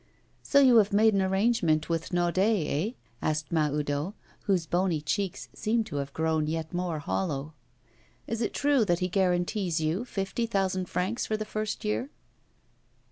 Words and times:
'So 0.41 0.59
you 0.59 0.77
have 0.77 0.91
made 0.91 1.13
an 1.13 1.21
arrangement 1.21 1.87
with 1.87 2.11
Naudet, 2.11 2.65
eh?' 2.65 2.91
asked 3.21 3.51
Mahoudeau, 3.51 4.15
whose 4.45 4.65
bony 4.65 4.99
cheeks 4.99 5.47
seemed 5.53 5.85
to 5.85 5.97
have 5.97 6.11
grown 6.11 6.47
yet 6.47 6.73
more 6.73 6.97
hollow. 6.97 7.53
'Is 8.25 8.41
it 8.41 8.51
true 8.51 8.83
that 8.83 8.97
he 8.97 9.07
guarantees 9.07 9.79
you 9.79 10.03
fifty 10.03 10.47
thousand 10.47 10.89
francs 10.89 11.27
for 11.27 11.37
the 11.37 11.45
first 11.45 11.85
year? 11.85 12.09